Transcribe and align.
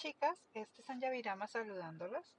chicas, 0.00 0.42
este 0.54 0.80
es 0.80 1.10
Virama 1.12 1.46
saludándolas 1.46 2.34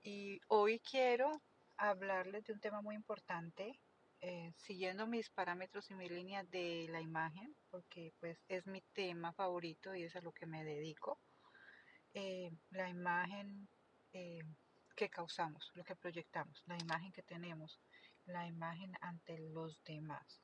y 0.00 0.40
hoy 0.46 0.78
quiero 0.78 1.42
hablarles 1.76 2.44
de 2.44 2.52
un 2.52 2.60
tema 2.60 2.82
muy 2.82 2.94
importante 2.94 3.80
eh, 4.20 4.52
siguiendo 4.58 5.04
mis 5.08 5.28
parámetros 5.28 5.90
y 5.90 5.96
mi 5.96 6.08
línea 6.08 6.44
de 6.44 6.86
la 6.90 7.00
imagen 7.00 7.52
porque 7.68 8.12
pues 8.20 8.38
es 8.46 8.68
mi 8.68 8.80
tema 8.92 9.32
favorito 9.32 9.92
y 9.96 10.04
es 10.04 10.14
a 10.14 10.20
lo 10.20 10.30
que 10.30 10.46
me 10.46 10.62
dedico 10.62 11.18
eh, 12.12 12.52
la 12.70 12.88
imagen 12.88 13.68
eh, 14.12 14.44
que 14.94 15.10
causamos, 15.10 15.72
lo 15.74 15.82
que 15.82 15.96
proyectamos, 15.96 16.62
la 16.66 16.78
imagen 16.78 17.10
que 17.10 17.24
tenemos, 17.24 17.80
la 18.24 18.46
imagen 18.46 18.92
ante 19.00 19.36
los 19.40 19.82
demás. 19.82 20.40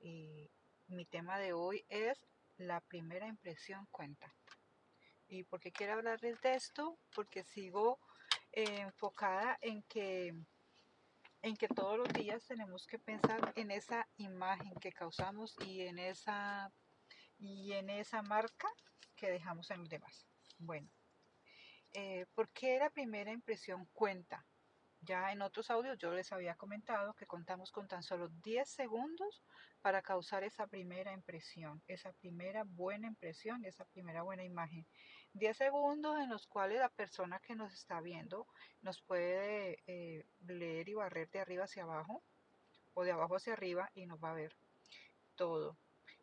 Y 0.00 0.50
mi 0.86 1.04
tema 1.04 1.38
de 1.38 1.52
hoy 1.52 1.84
es 1.90 2.26
la 2.56 2.80
primera 2.80 3.26
impresión 3.26 3.86
cuenta. 3.90 4.34
¿Y 5.34 5.42
por 5.42 5.58
qué 5.58 5.72
quiero 5.72 5.94
hablarles 5.94 6.40
de 6.42 6.54
esto? 6.54 6.96
Porque 7.12 7.42
sigo 7.42 7.98
eh, 8.52 8.82
enfocada 8.82 9.58
en 9.60 9.82
que, 9.82 10.32
en 11.42 11.56
que 11.56 11.66
todos 11.66 11.98
los 11.98 12.08
días 12.12 12.46
tenemos 12.46 12.86
que 12.86 13.00
pensar 13.00 13.52
en 13.56 13.72
esa 13.72 14.08
imagen 14.16 14.72
que 14.76 14.92
causamos 14.92 15.56
y 15.66 15.80
en 15.80 15.98
esa, 15.98 16.72
y 17.36 17.72
en 17.72 17.90
esa 17.90 18.22
marca 18.22 18.68
que 19.16 19.28
dejamos 19.28 19.72
en 19.72 19.80
los 19.80 19.88
demás. 19.88 20.24
Bueno, 20.58 20.88
eh, 21.94 22.26
¿por 22.36 22.48
qué 22.50 22.78
la 22.78 22.90
primera 22.90 23.32
impresión 23.32 23.86
cuenta? 23.92 24.46
Ya 25.04 25.32
en 25.32 25.42
otros 25.42 25.70
audios 25.70 25.98
yo 25.98 26.12
les 26.12 26.32
había 26.32 26.54
comentado 26.54 27.14
que 27.14 27.26
contamos 27.26 27.70
con 27.70 27.86
tan 27.86 28.02
solo 28.02 28.28
10 28.42 28.66
segundos 28.68 29.42
para 29.82 30.00
causar 30.00 30.44
esa 30.44 30.66
primera 30.66 31.12
impresión, 31.12 31.82
esa 31.88 32.12
primera 32.12 32.64
buena 32.64 33.06
impresión, 33.06 33.64
esa 33.64 33.84
primera 33.84 34.22
buena 34.22 34.44
imagen. 34.44 34.86
10 35.34 35.56
segundos 35.56 36.18
en 36.20 36.30
los 36.30 36.46
cuales 36.46 36.78
la 36.78 36.88
persona 36.88 37.38
que 37.40 37.54
nos 37.54 37.74
está 37.74 38.00
viendo 38.00 38.46
nos 38.80 39.02
puede 39.02 39.82
eh, 39.86 40.24
leer 40.46 40.88
y 40.88 40.94
barrer 40.94 41.28
de 41.30 41.40
arriba 41.40 41.64
hacia 41.64 41.82
abajo 41.82 42.22
o 42.94 43.04
de 43.04 43.12
abajo 43.12 43.36
hacia 43.36 43.52
arriba 43.52 43.90
y 43.94 44.06
nos 44.06 44.22
va 44.22 44.30
a 44.30 44.34
ver 44.34 44.56
todo. 45.34 45.76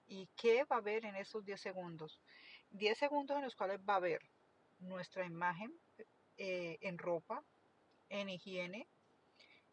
¿Y 0.07 0.27
qué 0.35 0.63
va 0.63 0.77
a 0.77 0.81
ver 0.81 1.05
en 1.05 1.15
esos 1.15 1.45
10 1.45 1.61
segundos? 1.61 2.19
10 2.71 2.97
segundos 2.97 3.37
en 3.37 3.43
los 3.43 3.55
cuales 3.55 3.79
va 3.87 3.97
a 3.97 3.99
ver 3.99 4.21
nuestra 4.79 5.25
imagen 5.25 5.71
eh, 6.37 6.79
en 6.81 6.97
ropa, 6.97 7.43
en 8.11 8.29
higiene, 8.29 8.87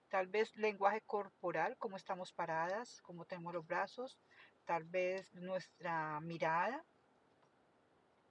tal 0.09 0.29
vez 0.29 0.57
lenguaje 0.57 1.03
corporal, 1.03 1.77
cómo 1.77 1.97
estamos 1.97 2.33
paradas, 2.33 3.03
cómo 3.03 3.27
tenemos 3.27 3.53
los 3.53 3.67
brazos, 3.67 4.19
tal 4.65 4.85
vez 4.85 5.35
nuestra 5.35 6.21
mirada. 6.21 6.85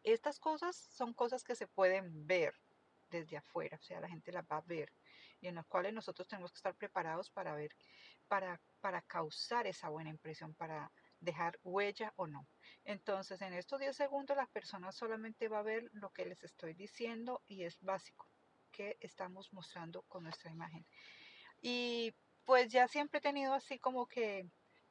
Estas 0.03 0.39
cosas 0.39 0.75
son 0.75 1.14
cosas 1.14 1.44
que 1.44 1.55
se 1.55 1.67
pueden 1.67 2.25
ver 2.25 2.53
desde 3.09 3.38
afuera, 3.38 3.77
o 3.77 3.83
sea, 3.83 3.99
la 3.99 4.09
gente 4.09 4.31
las 4.31 4.45
va 4.45 4.58
a 4.58 4.61
ver 4.61 4.91
y 5.39 5.47
en 5.47 5.55
las 5.55 5.67
cuales 5.67 5.94
nosotros 5.94 6.27
tenemos 6.27 6.52
que 6.52 6.58
estar 6.58 6.75
preparados 6.75 7.30
para 7.30 7.53
ver, 7.53 7.75
para, 8.27 8.59
para 8.80 9.02
causar 9.02 9.67
esa 9.67 9.89
buena 9.89 10.09
impresión, 10.09 10.55
para 10.55 10.92
dejar 11.19 11.59
huella 11.64 12.14
o 12.16 12.27
no. 12.27 12.47
Entonces, 12.86 13.42
en 13.42 13.53
estos 13.53 13.80
10 13.80 13.95
segundos 13.95 14.38
la 14.38 14.47
persona 14.47 14.92
solamente 14.92 15.47
va 15.47 15.59
a 15.59 15.64
ver 15.64 15.89
lo 15.94 16.11
que 16.11 16.25
les 16.25 16.44
estoy 16.44 16.73
diciendo 16.73 17.44
y 17.45 17.64
es 17.64 17.80
básico 17.81 18.27
que 18.78 18.97
estamos 19.00 19.52
mostrando 19.53 20.03
con 20.03 20.23
nuestra 20.23 20.52
imagen. 20.52 20.86
Y 21.61 22.14
pues 22.45 22.72
ya 22.72 22.88
siempre 22.88 23.17
he 23.17 23.22
tenido 23.30 23.53
así 23.56 23.80
como 23.80 24.06
que 24.06 24.45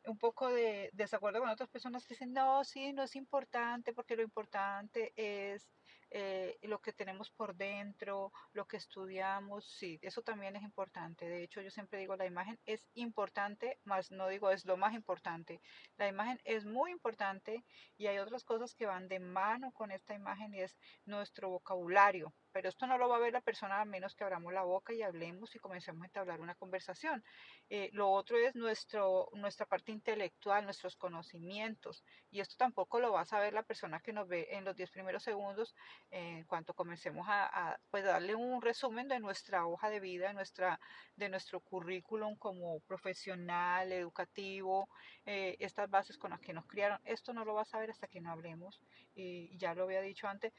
un 0.06 0.18
poco 0.18 0.48
de 0.48 0.90
desacuerdo 0.92 1.40
con 1.40 1.48
otras 1.48 1.68
personas 1.68 2.04
que 2.04 2.14
dicen, 2.14 2.32
no, 2.32 2.64
sí, 2.64 2.92
no 2.92 3.04
es 3.04 3.14
importante 3.16 3.92
porque 3.92 4.16
lo 4.16 4.22
importante 4.22 5.12
es 5.16 5.68
eh, 6.10 6.56
lo 6.62 6.80
que 6.80 6.92
tenemos 6.92 7.30
por 7.30 7.54
dentro, 7.56 8.32
lo 8.52 8.66
que 8.66 8.76
estudiamos, 8.76 9.66
sí, 9.66 9.98
eso 10.02 10.22
también 10.22 10.54
es 10.56 10.62
importante. 10.62 11.28
De 11.28 11.42
hecho, 11.42 11.60
yo 11.60 11.70
siempre 11.70 11.98
digo, 11.98 12.16
la 12.16 12.26
imagen 12.26 12.58
es 12.64 12.86
importante, 12.94 13.78
más 13.84 14.10
no 14.10 14.28
digo 14.28 14.50
es 14.50 14.64
lo 14.64 14.76
más 14.76 14.94
importante. 14.94 15.60
La 15.96 16.08
imagen 16.08 16.40
es 16.44 16.64
muy 16.64 16.92
importante 16.92 17.64
y 17.98 18.06
hay 18.06 18.18
otras 18.18 18.44
cosas 18.44 18.74
que 18.74 18.86
van 18.86 19.08
de 19.08 19.18
mano 19.18 19.72
con 19.72 19.90
esta 19.90 20.14
imagen 20.14 20.54
y 20.54 20.60
es 20.60 20.76
nuestro 21.04 21.50
vocabulario. 21.50 22.32
Pero 22.56 22.70
esto 22.70 22.86
no 22.86 22.96
lo 22.96 23.06
va 23.06 23.16
a 23.16 23.18
ver 23.18 23.34
la 23.34 23.42
persona 23.42 23.82
a 23.82 23.84
menos 23.84 24.14
que 24.14 24.24
abramos 24.24 24.50
la 24.50 24.62
boca 24.62 24.94
y 24.94 25.02
hablemos 25.02 25.54
y 25.54 25.58
comencemos 25.58 26.00
a 26.02 26.06
entablar 26.06 26.40
una 26.40 26.54
conversación. 26.54 27.22
Eh, 27.68 27.90
lo 27.92 28.10
otro 28.10 28.38
es 28.38 28.54
nuestro, 28.54 29.28
nuestra 29.34 29.66
parte 29.66 29.92
intelectual, 29.92 30.64
nuestros 30.64 30.96
conocimientos. 30.96 32.02
Y 32.30 32.40
esto 32.40 32.54
tampoco 32.56 32.98
lo 32.98 33.12
va 33.12 33.20
a 33.20 33.24
saber 33.26 33.52
la 33.52 33.62
persona 33.62 34.00
que 34.00 34.14
nos 34.14 34.26
ve 34.26 34.48
en 34.52 34.64
los 34.64 34.74
10 34.74 34.90
primeros 34.90 35.22
segundos 35.22 35.74
en 36.10 36.44
cuanto 36.44 36.72
comencemos 36.72 37.26
a, 37.28 37.78
pues 37.90 38.04
darle 38.04 38.34
un 38.34 38.62
resumen 38.62 39.06
de 39.06 39.20
nuestra 39.20 39.66
hoja 39.66 39.90
de 39.90 40.00
vida, 40.00 40.28
de, 40.28 40.32
nuestra, 40.32 40.80
de 41.14 41.28
nuestro 41.28 41.60
currículum 41.60 42.36
como 42.36 42.80
profesional, 42.80 43.92
educativo, 43.92 44.88
eh, 45.26 45.58
estas 45.60 45.90
bases 45.90 46.16
con 46.16 46.30
las 46.30 46.40
que 46.40 46.54
nos 46.54 46.64
criaron. 46.64 47.00
Esto 47.04 47.34
no 47.34 47.44
lo 47.44 47.52
va 47.52 47.62
a 47.62 47.66
saber 47.66 47.90
hasta 47.90 48.08
que 48.08 48.22
no 48.22 48.30
hablemos. 48.30 48.80
Y 49.14 49.54
ya 49.58 49.74
lo 49.74 49.84
había 49.84 50.00
dicho 50.00 50.26
antes, 50.26 50.54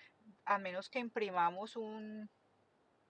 a 0.45 0.57
menos 0.57 0.89
que 0.89 0.99
imprimamos 0.99 1.75
un, 1.75 1.86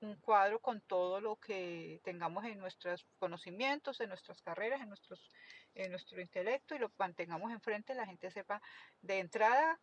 un 0.02 0.16
cuadro 0.22 0.60
con 0.60 0.82
todo 0.82 1.20
lo 1.20 1.38
que 1.38 2.00
tengamos 2.04 2.46
en 2.46 2.60
nuestros 2.60 3.06
conocimientos, 3.18 4.00
en 4.00 4.10
nuestras 4.10 4.42
carreras, 4.42 4.82
en, 4.82 4.90
nuestros, 4.90 5.32
en 5.76 5.92
nuestro 5.92 6.22
intelecto 6.22 6.76
y 6.76 6.80
lo 6.80 6.92
mantengamos 6.98 7.52
enfrente, 7.52 7.96
la 7.96 8.06
gente 8.06 8.30
sepa 8.30 8.62
de 9.02 9.20
entrada 9.20 9.80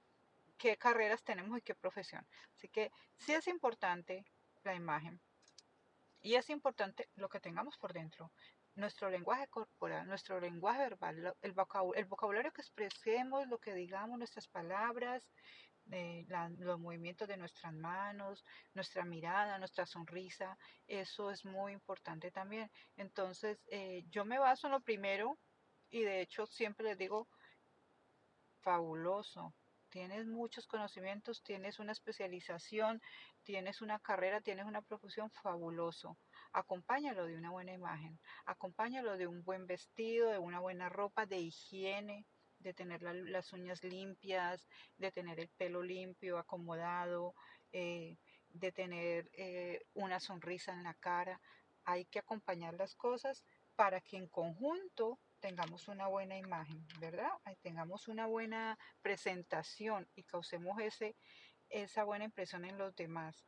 qué 0.57 0.77
carreras 0.77 1.23
tenemos 1.25 1.59
y 1.59 1.63
qué 1.63 1.75
profesión. 1.75 2.27
Así 2.57 2.69
que 2.69 2.93
sí 3.17 3.33
es 3.33 3.49
importante 3.49 4.25
la 4.63 4.75
imagen 4.75 5.21
y 6.23 6.37
es 6.37 6.49
importante 6.49 7.09
lo 7.17 7.29
que 7.29 7.41
tengamos 7.41 7.77
por 7.77 7.93
dentro, 7.93 8.33
nuestro 8.77 9.11
lenguaje 9.11 9.47
corporal, 9.49 10.07
nuestro 10.07 10.41
lenguaje 10.41 10.81
verbal, 10.81 11.37
el 11.43 11.53
vocabulario, 11.53 12.53
que 12.53 12.63
expresemos, 12.63 13.47
lo 13.47 13.59
que 13.59 13.75
digamos, 13.75 14.19
nuestras 14.19 14.49
palabras, 14.49 15.29
eh, 15.91 16.25
los 16.59 16.81
movimientos 16.81 17.29
de 17.29 17.37
nuestras 17.37 17.73
manos, 17.73 18.45
nuestra 18.73 19.05
mirada, 19.05 19.59
nuestra 19.59 19.87
sonrisa, 19.87 20.57
eso 20.87 21.31
es 21.31 21.45
muy 21.45 21.73
importante 21.73 22.31
también. 22.31 22.71
Entonces, 22.97 23.59
eh, 23.71 24.05
yo 24.11 24.25
me 24.25 24.39
baso 24.39 24.67
en 24.67 24.73
lo 24.73 24.81
primero 24.81 25.39
y 25.91 26.03
de 26.03 26.21
hecho 26.21 26.47
siempre 26.47 26.87
les 26.87 26.99
digo, 26.99 27.29
fabuloso, 28.63 29.55
tienes 29.91 30.27
muchos 30.27 30.67
conocimientos, 30.67 31.43
tienes 31.43 31.79
una 31.79 31.93
especialización, 31.93 33.01
tienes 33.45 33.81
una 33.81 34.01
carrera, 34.01 34.41
tienes 34.41 34.67
una 34.67 34.83
profesión 34.83 35.31
fabuloso. 35.31 36.19
Acompáñalo 36.53 37.27
de 37.27 37.37
una 37.37 37.51
buena 37.51 37.73
imagen, 37.73 38.19
acompáñalo 38.47 39.17
de 39.17 39.27
un 39.27 39.45
buen 39.45 39.67
vestido, 39.67 40.31
de 40.31 40.39
una 40.39 40.61
buena 40.61 40.89
ropa, 40.89 41.27
de 41.27 41.39
higiene, 41.39 42.27
de 42.65 42.75
tener 42.75 43.03
las 43.03 43.53
uñas 43.53 43.85
limpias, 43.85 44.67
de 44.97 45.13
tener 45.13 45.39
el 45.39 45.49
pelo 45.51 45.83
limpio, 45.83 46.39
acomodado, 46.39 47.35
eh, 47.73 48.17
de 48.49 48.73
tener 48.73 49.31
eh, 49.35 49.85
una 49.93 50.19
sonrisa 50.19 50.73
en 50.73 50.83
la 50.83 50.95
cara. 50.95 51.41
Hay 51.85 52.07
que 52.07 52.19
acompañar 52.19 52.75
las 52.75 52.95
cosas 52.95 53.45
para 53.77 54.01
que 54.01 54.17
en 54.17 54.29
conjunto 54.29 55.21
tengamos 55.41 55.89
una 55.89 56.07
buena 56.07 56.39
imagen, 56.39 56.87
¿verdad? 56.99 57.31
Tengamos 57.61 58.09
una 58.09 58.27
buena 58.27 58.79
presentación 59.03 60.09
y 60.15 60.23
causemos 60.23 60.81
ese, 60.81 61.17
esa 61.69 62.05
buena 62.05 62.25
impresión 62.25 62.65
en 62.65 62.79
los 62.79 62.97
demás. 62.97 63.45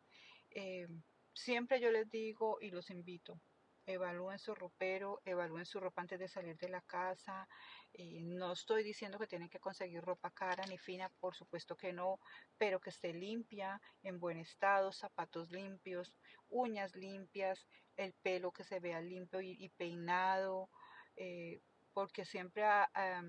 Eh, 0.50 0.86
siempre 1.32 1.80
yo 1.80 1.90
les 1.90 2.10
digo 2.10 2.58
y 2.60 2.70
los 2.70 2.90
invito, 2.90 3.40
evalúen 3.86 4.38
su 4.38 4.54
ropero, 4.54 5.22
evalúen 5.24 5.64
su 5.64 5.80
ropa 5.80 6.02
antes 6.02 6.18
de 6.18 6.28
salir 6.28 6.56
de 6.58 6.68
la 6.68 6.80
casa. 6.82 7.48
Eh, 7.92 8.20
no 8.22 8.52
estoy 8.52 8.82
diciendo 8.82 9.18
que 9.18 9.26
tienen 9.26 9.48
que 9.48 9.60
conseguir 9.60 10.02
ropa 10.02 10.30
cara 10.30 10.66
ni 10.66 10.76
fina, 10.76 11.08
por 11.20 11.34
supuesto 11.34 11.76
que 11.76 11.92
no, 11.92 12.18
pero 12.58 12.80
que 12.80 12.90
esté 12.90 13.12
limpia, 13.12 13.80
en 14.02 14.18
buen 14.18 14.38
estado, 14.38 14.92
zapatos 14.92 15.50
limpios, 15.50 16.16
uñas 16.48 16.94
limpias, 16.96 17.66
el 17.96 18.12
pelo 18.14 18.52
que 18.52 18.64
se 18.64 18.80
vea 18.80 19.00
limpio 19.00 19.40
y, 19.40 19.68
peinado. 19.70 20.68
Eh, 21.16 21.60
porque 21.92 22.26
siempre 22.26 22.62
ah, 22.64 23.22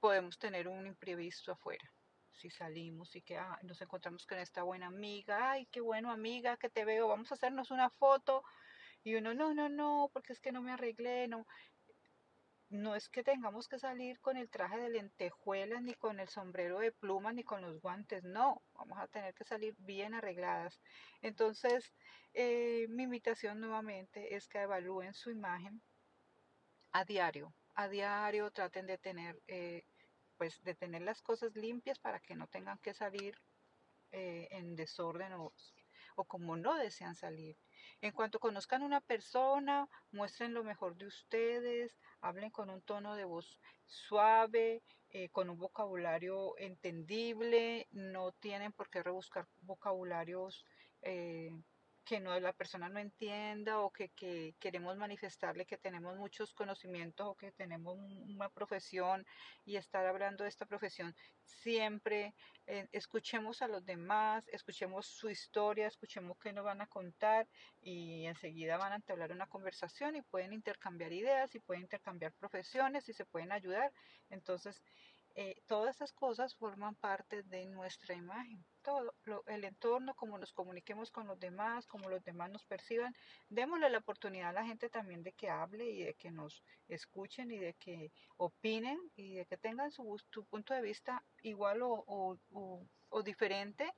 podemos 0.00 0.36
tener 0.36 0.68
un 0.68 0.86
imprevisto 0.86 1.52
afuera. 1.52 1.90
Si 2.32 2.50
salimos 2.50 3.14
y 3.14 3.22
que 3.22 3.38
ah, 3.38 3.58
nos 3.62 3.80
encontramos 3.80 4.26
con 4.26 4.38
esta 4.38 4.64
buena 4.64 4.88
amiga, 4.88 5.52
ay, 5.52 5.66
qué 5.66 5.80
bueno 5.80 6.10
amiga 6.10 6.56
que 6.56 6.68
te 6.68 6.84
veo, 6.84 7.08
vamos 7.08 7.30
a 7.30 7.34
hacernos 7.36 7.70
una 7.70 7.88
foto. 7.88 8.42
Y 9.04 9.14
uno, 9.16 9.34
no, 9.34 9.54
no, 9.54 9.68
no, 9.68 10.10
porque 10.12 10.32
es 10.32 10.40
que 10.40 10.52
no 10.52 10.62
me 10.62 10.72
arreglé, 10.72 11.28
no. 11.28 11.46
No 12.70 12.94
es 12.96 13.08
que 13.08 13.22
tengamos 13.22 13.68
que 13.68 13.78
salir 13.78 14.18
con 14.20 14.36
el 14.36 14.48
traje 14.48 14.78
de 14.78 14.88
lentejuelas, 14.88 15.82
ni 15.82 15.94
con 15.94 16.20
el 16.20 16.28
sombrero 16.28 16.78
de 16.78 16.90
plumas, 16.90 17.34
ni 17.34 17.44
con 17.44 17.60
los 17.60 17.80
guantes, 17.80 18.24
no, 18.24 18.62
vamos 18.72 18.98
a 18.98 19.08
tener 19.08 19.34
que 19.34 19.44
salir 19.44 19.74
bien 19.78 20.14
arregladas. 20.14 20.80
Entonces, 21.20 21.92
eh, 22.32 22.86
mi 22.88 23.02
invitación 23.02 23.60
nuevamente 23.60 24.34
es 24.36 24.48
que 24.48 24.62
evalúen 24.62 25.12
su 25.12 25.30
imagen 25.30 25.82
a 26.92 27.04
diario, 27.04 27.54
a 27.74 27.88
diario, 27.88 28.50
traten 28.50 28.86
de 28.86 28.96
tener, 28.98 29.42
eh, 29.48 29.84
pues, 30.38 30.62
de 30.62 30.74
tener 30.74 31.02
las 31.02 31.20
cosas 31.20 31.54
limpias 31.54 31.98
para 31.98 32.20
que 32.20 32.36
no 32.36 32.46
tengan 32.46 32.78
que 32.78 32.94
salir 32.94 33.34
eh, 34.12 34.48
en 34.50 34.76
desorden 34.76 35.32
o, 35.34 35.52
o 36.16 36.24
como 36.24 36.56
no 36.56 36.76
desean 36.76 37.14
salir. 37.14 37.56
En 38.00 38.12
cuanto 38.12 38.38
conozcan 38.38 38.82
una 38.82 39.00
persona, 39.00 39.88
muestren 40.10 40.54
lo 40.54 40.64
mejor 40.64 40.96
de 40.96 41.06
ustedes, 41.06 41.96
hablen 42.20 42.50
con 42.50 42.70
un 42.70 42.82
tono 42.82 43.14
de 43.14 43.24
voz 43.24 43.60
suave, 43.86 44.82
eh, 45.10 45.28
con 45.30 45.50
un 45.50 45.58
vocabulario 45.58 46.56
entendible, 46.58 47.86
no 47.90 48.32
tienen 48.32 48.72
por 48.72 48.88
qué 48.88 49.02
rebuscar 49.02 49.46
vocabularios 49.60 50.64
eh, 51.02 51.50
que 52.04 52.20
no 52.20 52.38
la 52.40 52.52
persona 52.52 52.88
no 52.88 52.98
entienda 52.98 53.80
o 53.80 53.90
que, 53.90 54.08
que, 54.10 54.54
queremos 54.58 54.96
manifestarle 54.96 55.66
que 55.66 55.78
tenemos 55.78 56.16
muchos 56.16 56.52
conocimientos 56.52 57.26
o 57.26 57.34
que 57.34 57.52
tenemos 57.52 57.96
una 57.96 58.48
profesión 58.48 59.24
y 59.64 59.76
estar 59.76 60.04
hablando 60.06 60.44
de 60.44 60.50
esta 60.50 60.66
profesión 60.66 61.14
siempre 61.44 62.34
eh, 62.66 62.88
escuchemos 62.92 63.62
a 63.62 63.68
los 63.68 63.84
demás 63.84 64.48
escuchemos 64.48 65.06
su 65.06 65.28
historia 65.30 65.86
escuchemos 65.86 66.36
qué 66.38 66.52
nos 66.52 66.64
van 66.64 66.80
a 66.80 66.86
contar 66.86 67.48
y 67.80 68.26
enseguida 68.26 68.76
van 68.78 68.92
a 68.92 68.96
entablar 68.96 69.32
una 69.32 69.46
conversación 69.46 70.16
y 70.16 70.22
pueden 70.22 70.52
intercambiar 70.52 71.12
ideas 71.12 71.54
y 71.54 71.60
pueden 71.60 71.82
intercambiar 71.82 72.32
profesiones 72.32 73.08
y 73.08 73.12
se 73.12 73.24
pueden 73.26 73.52
ayudar 73.52 73.92
entonces 74.30 74.82
eh, 75.34 75.56
todas 75.66 75.96
esas 75.96 76.12
cosas 76.12 76.54
forman 76.56 76.94
parte 76.96 77.42
de 77.44 77.64
nuestra 77.66 78.14
imagen. 78.14 78.62
Todo 78.82 79.14
el 79.46 79.64
entorno, 79.64 80.14
como 80.14 80.38
nos 80.38 80.52
comuniquemos 80.52 81.10
con 81.10 81.26
los 81.26 81.38
demás, 81.38 81.86
como 81.86 82.08
los 82.08 82.24
demás 82.24 82.50
nos 82.50 82.64
perciban, 82.64 83.14
démosle 83.48 83.88
la 83.90 83.98
oportunidad 83.98 84.50
a 84.50 84.52
la 84.52 84.64
gente 84.64 84.88
también 84.88 85.22
de 85.22 85.32
que 85.32 85.50
hable 85.50 85.88
y 85.90 86.02
de 86.02 86.14
que 86.14 86.30
nos 86.30 86.62
escuchen 86.88 87.50
y 87.50 87.58
de 87.58 87.74
que 87.74 88.10
opinen 88.36 88.98
y 89.14 89.34
de 89.34 89.46
que 89.46 89.56
tengan 89.56 89.90
su, 89.92 90.18
punto 90.50 90.74
de 90.74 90.82
vista 90.82 91.22
igual 91.42 91.80
o, 91.82 92.38
diferente. 93.24 93.92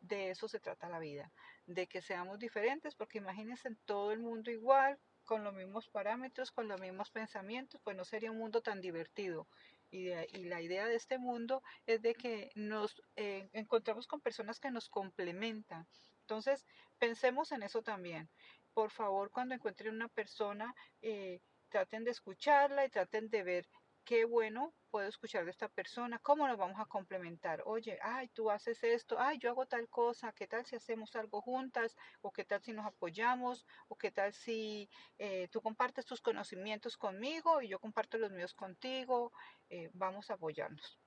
De 0.00 0.30
eso 0.30 0.48
se 0.48 0.60
trata 0.60 0.88
la 0.88 0.98
vida, 0.98 1.32
de 1.66 1.86
que 1.86 2.02
seamos 2.02 2.38
diferentes, 2.38 2.94
porque 2.94 3.18
imagínense 3.18 3.68
en 3.68 3.76
todo 3.86 4.12
el 4.12 4.18
mundo 4.18 4.50
igual, 4.50 4.98
con 5.24 5.42
los 5.42 5.54
mismos 5.54 5.88
parámetros, 5.88 6.50
con 6.50 6.68
los 6.68 6.80
mismos 6.80 7.10
pensamientos, 7.10 7.80
pues 7.82 7.96
no 7.96 8.04
sería 8.04 8.30
un 8.30 8.38
mundo 8.38 8.60
tan 8.60 8.80
divertido. 8.80 9.46
Y, 9.94 10.08
la 10.44 10.60
idea 10.60 10.86
de 10.86 10.96
este 10.96 11.18
mundo 11.18 11.62
es 11.86 12.02
de 12.02 12.14
que 12.14 12.50
nos 12.56 13.00
eh, 13.14 13.48
encontramos 13.52 14.08
con 14.08 14.20
personas 14.20 14.58
que 14.58 14.72
nos 14.72 14.88
complementan. 14.88 15.86
Entonces, 16.22 16.66
pensemos 16.98 17.52
en 17.52 17.62
eso 17.62 17.80
también. 17.80 18.28
Por 18.72 18.90
favor, 18.90 19.30
cuando 19.30 19.54
encuentren 19.54 19.94
una 19.94 20.08
persona, 20.08 20.74
eh, 21.00 21.40
traten 21.68 22.02
de 22.02 22.10
escucharla 22.10 22.84
y 22.84 22.90
traten 22.90 23.28
de 23.28 23.44
ver 23.44 23.68
qué 24.04 24.24
bueno 24.24 24.74
puedo 24.90 25.08
escuchar 25.08 25.44
de 25.44 25.50
esta 25.50 25.68
persona, 25.68 26.18
cómo 26.18 26.46
nos 26.46 26.58
vamos 26.58 26.78
a 26.78 26.86
complementar. 26.86 27.62
Oye, 27.66 27.98
ay, 28.02 28.28
tú 28.28 28.50
haces 28.50 28.84
esto, 28.84 29.16
ay, 29.18 29.38
yo 29.38 29.50
hago 29.50 29.66
tal 29.66 29.88
cosa, 29.88 30.32
¿qué 30.32 30.46
tal 30.46 30.64
si 30.66 30.76
hacemos 30.76 31.16
algo 31.16 31.40
juntas? 31.40 31.96
¿O 32.20 32.30
qué 32.30 32.44
tal 32.44 32.62
si 32.62 32.72
nos 32.72 32.86
apoyamos? 32.86 33.66
¿O 33.88 33.96
qué 33.96 34.12
tal 34.12 34.32
si 34.32 34.88
eh, 35.18 35.48
tú 35.48 35.60
compartes 35.60 36.04
tus 36.06 36.20
conocimientos 36.20 36.96
conmigo 36.96 37.62
y 37.62 37.68
yo 37.68 37.80
comparto 37.80 38.18
los 38.18 38.30
míos 38.30 38.54
contigo? 38.54 39.32
Eh, 39.68 39.90
vamos 39.94 40.30
a 40.30 40.34
apoyarnos. 40.34 41.00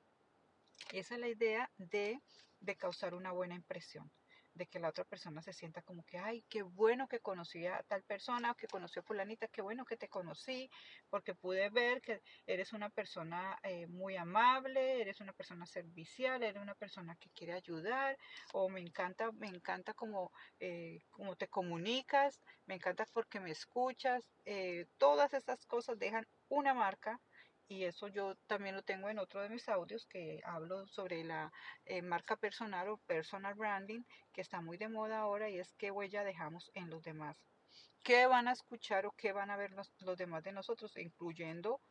Esa 0.91 1.15
es 1.15 1.21
la 1.21 1.27
idea 1.27 1.71
de, 1.77 2.21
de 2.59 2.75
causar 2.75 3.13
una 3.13 3.31
buena 3.31 3.55
impresión 3.55 4.11
de 4.57 4.67
que 4.67 4.79
la 4.79 4.89
otra 4.89 5.05
persona 5.05 5.41
se 5.41 5.53
sienta 5.53 5.81
como 5.81 6.03
que, 6.03 6.17
ay, 6.17 6.43
qué 6.49 6.63
bueno 6.63 7.07
que 7.07 7.19
conocí 7.19 7.65
a 7.65 7.83
tal 7.83 8.03
persona, 8.03 8.55
que 8.55 8.67
conoció 8.67 9.01
a 9.01 9.05
fulanita, 9.05 9.47
qué 9.47 9.61
bueno 9.61 9.85
que 9.85 9.97
te 9.97 10.09
conocí, 10.09 10.69
porque 11.09 11.35
pude 11.35 11.69
ver 11.69 12.01
que 12.01 12.21
eres 12.45 12.73
una 12.73 12.89
persona 12.89 13.57
eh, 13.63 13.87
muy 13.87 14.15
amable, 14.17 15.01
eres 15.01 15.21
una 15.21 15.33
persona 15.33 15.65
servicial, 15.65 16.43
eres 16.43 16.61
una 16.61 16.75
persona 16.75 17.15
que 17.15 17.29
quiere 17.29 17.53
ayudar, 17.53 18.17
o 18.53 18.69
me 18.69 18.81
encanta, 18.81 19.31
me 19.33 19.47
encanta 19.47 19.93
como, 19.93 20.31
eh, 20.59 20.99
como 21.11 21.35
te 21.35 21.47
comunicas, 21.47 22.41
me 22.65 22.75
encanta 22.75 23.05
porque 23.13 23.39
me 23.39 23.51
escuchas, 23.51 24.23
eh, 24.45 24.87
todas 24.97 25.33
esas 25.33 25.65
cosas 25.65 25.99
dejan 25.99 26.27
una 26.49 26.73
marca 26.73 27.19
y 27.67 27.83
eso 27.83 28.07
yo 28.07 28.35
también 28.47 28.75
lo 28.75 28.83
tengo 28.83 29.09
en 29.09 29.19
otro 29.19 29.41
de 29.41 29.49
mis 29.49 29.67
audios 29.67 30.05
que 30.05 30.41
hablo 30.45 30.87
sobre 30.87 31.23
la 31.23 31.51
eh, 31.85 32.01
marca 32.01 32.37
personal 32.37 32.87
o 32.89 32.97
personal 32.97 33.55
branding 33.55 34.03
que 34.33 34.41
está 34.41 34.61
muy 34.61 34.77
de 34.77 34.87
moda 34.87 35.19
ahora 35.19 35.49
y 35.49 35.59
es 35.59 35.73
qué 35.73 35.91
huella 35.91 36.23
dejamos 36.23 36.71
en 36.73 36.89
los 36.89 37.03
demás. 37.03 37.37
¿Qué 38.03 38.25
van 38.25 38.47
a 38.47 38.53
escuchar 38.53 39.05
o 39.05 39.11
qué 39.11 39.33
van 39.33 39.51
a 39.51 39.57
ver 39.57 39.71
los, 39.71 39.91
los 39.99 40.17
demás 40.17 40.43
de 40.43 40.53
nosotros, 40.53 40.95
incluyendo 40.95 41.81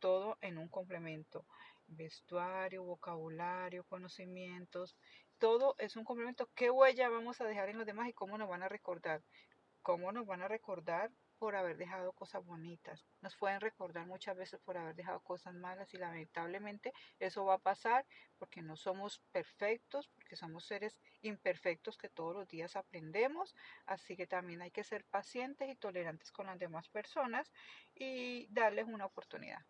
todo 0.00 0.36
en 0.40 0.58
un 0.58 0.68
complemento? 0.68 1.46
Vestuario, 1.86 2.82
vocabulario, 2.82 3.84
conocimientos, 3.84 4.96
todo 5.38 5.76
es 5.78 5.94
un 5.96 6.04
complemento. 6.04 6.48
¿Qué 6.54 6.70
huella 6.70 7.08
vamos 7.08 7.40
a 7.40 7.44
dejar 7.44 7.68
en 7.68 7.78
los 7.78 7.86
demás 7.86 8.08
y 8.08 8.12
cómo 8.12 8.36
nos 8.36 8.48
van 8.48 8.62
a 8.62 8.68
recordar? 8.68 9.22
¿Cómo 9.82 10.10
nos 10.10 10.26
van 10.26 10.42
a 10.42 10.48
recordar 10.48 11.10
por 11.44 11.56
haber 11.56 11.76
dejado 11.76 12.14
cosas 12.14 12.42
bonitas. 12.42 13.04
Nos 13.20 13.36
pueden 13.36 13.60
recordar 13.60 14.06
muchas 14.06 14.34
veces 14.34 14.58
por 14.60 14.78
haber 14.78 14.94
dejado 14.94 15.20
cosas 15.20 15.52
malas 15.52 15.92
y 15.92 15.98
lamentablemente 15.98 16.90
eso 17.18 17.44
va 17.44 17.56
a 17.56 17.58
pasar 17.58 18.06
porque 18.38 18.62
no 18.62 18.76
somos 18.76 19.18
perfectos, 19.30 20.08
porque 20.08 20.36
somos 20.36 20.64
seres 20.64 20.98
imperfectos 21.20 21.98
que 21.98 22.08
todos 22.08 22.34
los 22.34 22.48
días 22.48 22.76
aprendemos. 22.76 23.54
Así 23.84 24.16
que 24.16 24.26
también 24.26 24.62
hay 24.62 24.70
que 24.70 24.84
ser 24.84 25.04
pacientes 25.04 25.68
y 25.68 25.76
tolerantes 25.76 26.32
con 26.32 26.46
las 26.46 26.58
demás 26.58 26.88
personas 26.88 27.52
y 27.94 28.46
darles 28.48 28.86
una 28.86 29.04
oportunidad. 29.04 29.60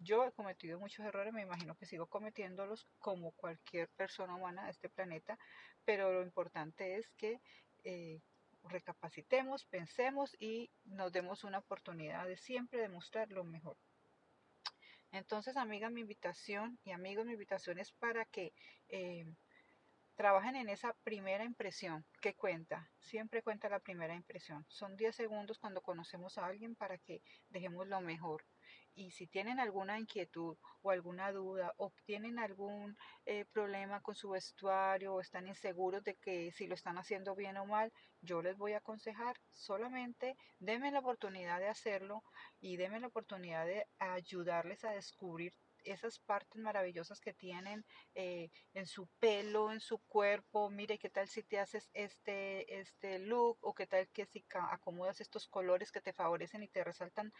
Yo 0.00 0.24
he 0.24 0.32
cometido 0.32 0.80
muchos 0.80 1.06
errores, 1.06 1.32
me 1.32 1.42
imagino 1.42 1.76
que 1.76 1.86
sigo 1.86 2.06
cometiéndolos 2.06 2.88
como 2.98 3.30
cualquier 3.30 3.88
persona 3.90 4.34
humana 4.34 4.64
de 4.64 4.72
este 4.72 4.88
planeta, 4.88 5.38
pero 5.84 6.12
lo 6.12 6.22
importante 6.24 6.96
es 6.96 7.08
que 7.10 7.40
eh, 7.84 8.20
recapacitemos, 8.64 9.64
pensemos 9.64 10.36
y 10.38 10.70
nos 10.84 11.12
demos 11.12 11.44
una 11.44 11.58
oportunidad 11.58 12.26
de 12.26 12.36
siempre 12.36 12.80
demostrar 12.80 13.30
lo 13.30 13.44
mejor. 13.44 13.76
Entonces, 15.10 15.56
amiga, 15.56 15.90
mi 15.90 16.00
invitación 16.00 16.78
y 16.84 16.92
amigos, 16.92 17.26
mi 17.26 17.32
invitación 17.32 17.78
es 17.78 17.92
para 17.92 18.24
que 18.24 18.52
eh, 18.88 19.26
trabajen 20.14 20.56
en 20.56 20.68
esa 20.68 20.94
primera 21.04 21.44
impresión 21.44 22.04
que 22.20 22.34
cuenta. 22.34 22.90
Siempre 22.98 23.42
cuenta 23.42 23.68
la 23.68 23.80
primera 23.80 24.14
impresión. 24.14 24.64
Son 24.68 24.96
10 24.96 25.14
segundos 25.14 25.58
cuando 25.58 25.80
conocemos 25.80 26.38
a 26.38 26.46
alguien 26.46 26.74
para 26.74 26.98
que 26.98 27.22
dejemos 27.50 27.86
lo 27.86 28.00
mejor 28.00 28.44
y 28.94 29.10
si 29.10 29.26
tienen 29.26 29.58
alguna 29.58 29.98
inquietud 29.98 30.56
o 30.82 30.90
alguna 30.90 31.32
duda 31.32 31.72
o 31.78 31.92
tienen 32.04 32.38
algún 32.38 32.96
eh, 33.24 33.44
problema 33.46 34.00
con 34.00 34.14
su 34.14 34.30
vestuario 34.30 35.14
o 35.14 35.20
están 35.20 35.46
inseguros 35.48 36.04
de 36.04 36.16
que 36.16 36.52
si 36.52 36.66
lo 36.66 36.74
están 36.74 36.98
haciendo 36.98 37.34
bien 37.34 37.56
o 37.56 37.66
mal, 37.66 37.92
yo 38.20 38.42
les 38.42 38.56
voy 38.56 38.72
a 38.72 38.78
aconsejar 38.78 39.36
solamente 39.50 40.36
denme 40.58 40.92
la 40.92 41.00
oportunidad 41.00 41.58
de 41.58 41.68
hacerlo 41.68 42.22
y 42.60 42.76
denme 42.76 43.00
la 43.00 43.06
oportunidad 43.06 43.66
de 43.66 43.86
ayudarles 43.98 44.84
a 44.84 44.92
descubrir 44.92 45.54
esas 45.84 46.18
partes 46.18 46.60
maravillosas 46.60 47.20
que 47.20 47.32
tienen 47.32 47.84
eh, 48.14 48.50
en 48.74 48.86
su 48.86 49.06
pelo, 49.18 49.72
en 49.72 49.80
su 49.80 49.98
cuerpo. 49.98 50.70
Mire, 50.70 50.98
¿qué 50.98 51.10
tal 51.10 51.28
si 51.28 51.42
te 51.42 51.58
haces 51.58 51.90
este, 51.94 52.80
este 52.80 53.18
look? 53.18 53.58
O 53.60 53.74
qué 53.74 53.86
tal 53.86 54.08
que 54.08 54.26
si 54.26 54.44
acomodas 54.70 55.20
estos 55.20 55.48
colores 55.48 55.92
que 55.92 56.00
te 56.00 56.12
favorecen 56.12 56.62
y 56.62 56.68
te 56.68 56.84
resaltan 56.84 57.32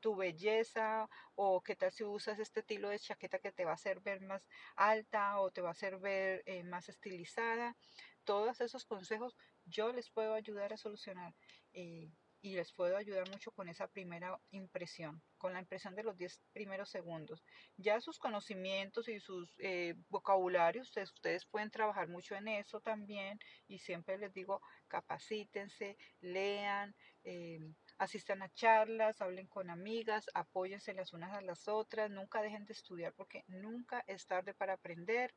tu 0.00 0.16
belleza? 0.16 1.08
O 1.34 1.62
qué 1.62 1.76
tal 1.76 1.92
si 1.92 2.04
usas 2.04 2.38
este 2.38 2.60
estilo 2.60 2.88
de 2.88 2.98
chaqueta 2.98 3.38
que 3.38 3.52
te 3.52 3.64
va 3.64 3.72
a 3.72 3.74
hacer 3.74 4.00
ver 4.00 4.20
más 4.20 4.48
alta 4.76 5.40
o 5.40 5.50
te 5.50 5.60
va 5.60 5.68
a 5.68 5.72
hacer 5.72 5.98
ver 5.98 6.42
eh, 6.46 6.62
más 6.64 6.88
estilizada. 6.88 7.76
Todos 8.24 8.60
esos 8.60 8.84
consejos 8.84 9.36
yo 9.64 9.92
les 9.92 10.10
puedo 10.10 10.34
ayudar 10.34 10.72
a 10.72 10.76
solucionar. 10.76 11.34
Eh, 11.72 12.10
y 12.42 12.54
les 12.54 12.72
puedo 12.72 12.96
ayudar 12.96 13.28
mucho 13.28 13.50
con 13.52 13.68
esa 13.68 13.86
primera 13.86 14.40
impresión, 14.50 15.22
con 15.36 15.52
la 15.52 15.60
impresión 15.60 15.94
de 15.94 16.02
los 16.02 16.16
10 16.16 16.40
primeros 16.52 16.88
segundos. 16.88 17.44
Ya 17.76 18.00
sus 18.00 18.18
conocimientos 18.18 19.08
y 19.08 19.20
sus 19.20 19.54
eh, 19.58 19.94
vocabularios, 20.08 20.88
ustedes, 20.88 21.12
ustedes, 21.12 21.44
pueden 21.44 21.70
trabajar 21.70 22.08
mucho 22.08 22.34
en 22.34 22.48
eso 22.48 22.80
también 22.80 23.38
y 23.68 23.78
siempre 23.78 24.16
les 24.16 24.32
digo, 24.32 24.62
capacítense, 24.88 25.98
lean, 26.20 26.94
eh, 27.24 27.60
asistan 27.98 28.42
a 28.42 28.48
charlas, 28.54 29.20
hablen 29.20 29.46
con 29.46 29.68
amigas, 29.68 30.24
apóyense 30.32 30.94
las 30.94 31.12
unas 31.12 31.32
a 31.36 31.42
las 31.42 31.68
otras, 31.68 32.10
nunca 32.10 32.40
dejen 32.40 32.64
de 32.64 32.72
estudiar 32.72 33.12
porque 33.12 33.44
nunca 33.48 34.02
es 34.06 34.26
tarde 34.26 34.54
para 34.54 34.74
aprender. 34.74 35.34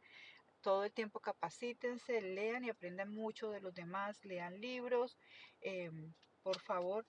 Todo 0.62 0.86
el 0.86 0.94
tiempo 0.94 1.20
capacítense, 1.20 2.22
lean 2.22 2.64
y 2.64 2.70
aprendan 2.70 3.10
mucho 3.10 3.52
de 3.52 3.60
los 3.60 3.74
demás, 3.74 4.24
lean 4.24 4.62
libros. 4.62 5.18
Em, 5.60 6.14
por 6.44 6.60
favor, 6.60 7.06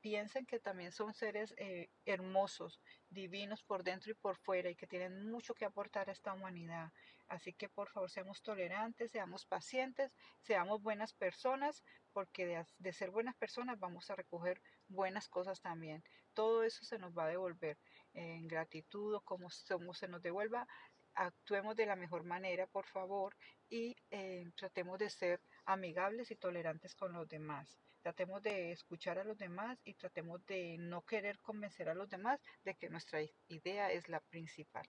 piensen 0.00 0.46
que 0.46 0.58
también 0.58 0.92
son 0.92 1.12
seres 1.14 1.54
eh, 1.58 1.90
hermosos, 2.06 2.80
divinos 3.10 3.62
por 3.62 3.84
dentro 3.84 4.10
y 4.10 4.14
por 4.14 4.36
fuera 4.36 4.70
y 4.70 4.74
que 4.74 4.86
tienen 4.86 5.30
mucho 5.30 5.54
que 5.54 5.64
aportar 5.64 6.08
a 6.08 6.12
esta 6.12 6.32
humanidad. 6.32 6.90
Así 7.28 7.52
que 7.52 7.68
por 7.68 7.88
favor 7.90 8.10
seamos 8.10 8.42
tolerantes, 8.42 9.12
seamos 9.12 9.44
pacientes, 9.44 10.10
seamos 10.40 10.82
buenas 10.82 11.12
personas, 11.12 11.84
porque 12.12 12.64
de, 12.78 12.92
ser 12.92 13.10
buenas 13.10 13.36
personas 13.36 13.78
vamos 13.78 14.10
a 14.10 14.16
recoger 14.16 14.60
buenas 14.88 15.28
cosas 15.28 15.60
también. 15.60 16.02
Todo 16.34 16.64
eso 16.64 16.84
se 16.84 16.98
nos 16.98 17.16
va 17.16 17.24
a 17.24 17.28
devolver 17.28 17.78
en 18.14 18.48
gratitud 18.48 19.14
o 19.14 19.20
como, 19.20 19.48
como 19.68 19.94
se 19.94 20.08
nos 20.08 20.22
devuelva, 20.22 20.66
actuemos 21.14 21.76
de 21.76 21.86
la 21.86 21.96
mejor 21.96 22.24
manera, 22.24 22.66
por 22.66 22.86
favor, 22.86 23.36
y 23.68 23.96
eh, 24.10 24.50
tratemos 24.56 24.98
de 24.98 25.10
ser 25.10 25.40
amigables 25.66 26.30
y 26.30 26.36
tolerantes 26.36 26.94
con 26.94 27.12
los 27.12 27.28
demás. 27.28 27.78
Tratemos 28.02 28.42
de 28.42 28.72
escuchar 28.72 29.18
a 29.18 29.24
los 29.24 29.36
demás 29.36 29.78
y 29.84 29.94
tratemos 29.94 30.44
de 30.46 30.76
no 30.78 31.02
querer 31.02 31.38
convencer 31.40 31.88
a 31.88 31.94
los 31.94 32.08
demás 32.08 32.40
de 32.64 32.74
que 32.74 32.88
nuestra 32.88 33.20
idea 33.48 33.92
es 33.92 34.08
la 34.08 34.20
principal. 34.20 34.88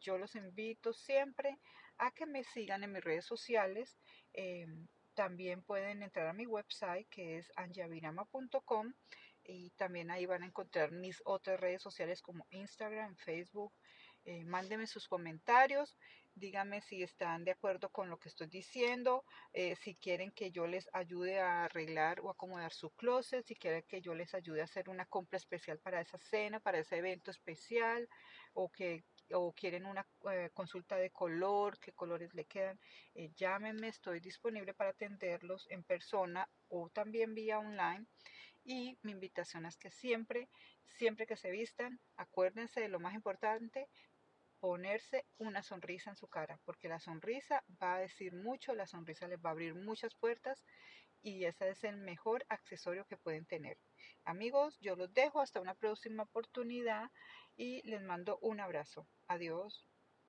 Yo 0.00 0.16
los 0.18 0.34
invito 0.36 0.92
siempre 0.92 1.58
a 1.98 2.10
que 2.12 2.26
me 2.26 2.44
sigan 2.44 2.84
en 2.84 2.92
mis 2.92 3.04
redes 3.04 3.24
sociales. 3.24 3.98
Em, 4.32 4.86
también 5.14 5.62
pueden 5.62 6.02
entrar 6.02 6.26
a 6.28 6.32
mi 6.32 6.46
website 6.46 7.08
que 7.08 7.38
es 7.38 7.52
anjavirama.com 7.56 8.92
y 9.44 9.70
también 9.70 10.10
ahí 10.10 10.26
van 10.26 10.42
a 10.42 10.46
encontrar 10.46 10.92
mis 10.92 11.20
otras 11.24 11.60
redes 11.60 11.82
sociales 11.82 12.22
como 12.22 12.46
Instagram, 12.50 13.16
Facebook. 13.16 13.72
Eh, 14.24 14.44
mándenme 14.44 14.86
sus 14.86 15.08
comentarios, 15.08 15.96
díganme 16.34 16.80
si 16.80 17.02
están 17.02 17.44
de 17.44 17.52
acuerdo 17.52 17.90
con 17.90 18.08
lo 18.08 18.18
que 18.18 18.28
estoy 18.28 18.46
diciendo, 18.48 19.24
eh, 19.52 19.76
si 19.76 19.94
quieren 19.94 20.32
que 20.32 20.50
yo 20.50 20.66
les 20.66 20.88
ayude 20.92 21.40
a 21.40 21.64
arreglar 21.64 22.20
o 22.20 22.30
acomodar 22.30 22.72
su 22.72 22.90
closet, 22.90 23.44
si 23.46 23.54
quieren 23.54 23.84
que 23.88 24.00
yo 24.00 24.14
les 24.14 24.34
ayude 24.34 24.60
a 24.60 24.64
hacer 24.64 24.88
una 24.88 25.06
compra 25.06 25.36
especial 25.36 25.78
para 25.78 26.00
esa 26.00 26.18
cena, 26.18 26.60
para 26.60 26.78
ese 26.78 26.96
evento 26.96 27.30
especial, 27.30 28.08
o 28.54 28.70
que 28.70 29.04
o 29.34 29.52
quieren 29.52 29.86
una 29.86 30.06
eh, 30.30 30.50
consulta 30.52 30.96
de 30.96 31.10
color, 31.10 31.78
qué 31.78 31.92
colores 31.92 32.34
le 32.34 32.44
quedan, 32.44 32.78
eh, 33.14 33.30
llámenme, 33.36 33.88
estoy 33.88 34.20
disponible 34.20 34.74
para 34.74 34.90
atenderlos 34.90 35.66
en 35.70 35.82
persona 35.84 36.48
o 36.68 36.90
también 36.90 37.34
vía 37.34 37.58
online. 37.58 38.06
Y 38.64 38.96
mi 39.02 39.12
invitación 39.12 39.66
es 39.66 39.76
que 39.76 39.90
siempre, 39.90 40.48
siempre 40.86 41.26
que 41.26 41.36
se 41.36 41.50
vistan, 41.50 41.98
acuérdense 42.16 42.80
de 42.80 42.88
lo 42.88 43.00
más 43.00 43.14
importante, 43.14 43.88
ponerse 44.62 45.26
una 45.38 45.60
sonrisa 45.60 46.10
en 46.10 46.16
su 46.16 46.28
cara, 46.28 46.60
porque 46.64 46.88
la 46.88 47.00
sonrisa 47.00 47.64
va 47.82 47.96
a 47.96 47.98
decir 47.98 48.32
mucho, 48.32 48.76
la 48.76 48.86
sonrisa 48.86 49.26
les 49.26 49.40
va 49.40 49.48
a 49.48 49.52
abrir 49.54 49.74
muchas 49.74 50.14
puertas 50.14 50.64
y 51.20 51.46
ese 51.46 51.70
es 51.70 51.82
el 51.82 51.96
mejor 51.96 52.46
accesorio 52.48 53.04
que 53.06 53.16
pueden 53.16 53.44
tener. 53.44 53.76
Amigos, 54.24 54.78
yo 54.78 54.94
los 54.94 55.12
dejo 55.12 55.40
hasta 55.40 55.60
una 55.60 55.74
próxima 55.74 56.22
oportunidad 56.22 57.10
y 57.56 57.82
les 57.90 58.02
mando 58.02 58.38
un 58.40 58.60
abrazo. 58.60 59.08
Adiós. 59.26 59.84